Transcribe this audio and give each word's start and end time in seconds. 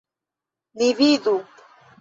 Ni 0.77 0.89
vidu! 1.03 1.37